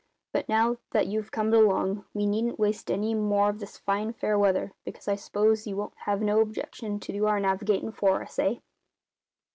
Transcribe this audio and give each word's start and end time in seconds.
But 0.33 0.49
now 0.49 0.77
that 0.93 1.05
you've 1.05 1.29
comed 1.31 1.53
along 1.53 2.05
we 2.11 2.25
needn't 2.25 2.57
waste 2.57 2.89
any 2.89 3.13
more 3.13 3.49
of 3.51 3.59
this 3.59 3.77
fine 3.77 4.13
fair 4.13 4.35
wind, 4.35 4.71
because 4.83 5.07
I 5.07 5.13
s'pose 5.13 5.67
you 5.67 5.77
won't 5.77 5.93
have 5.95 6.23
no 6.23 6.39
objection 6.41 6.99
to 6.99 7.13
do 7.13 7.27
our 7.27 7.39
navigatin' 7.39 7.93
for 7.93 8.23
us, 8.23 8.39
eh?" 8.39 8.55